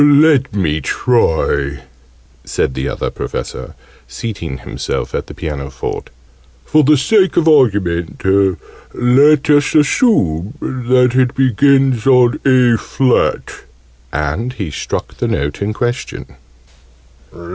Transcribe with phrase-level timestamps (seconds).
[0.01, 1.81] "Let me try,"
[2.43, 3.75] said the Other Professor,
[4.07, 6.09] seating himself at the pianoforte.
[6.65, 8.19] "For the sake of argument,
[8.95, 13.63] let us assume that it begins on A flat."
[14.11, 16.25] And he struck the note in question.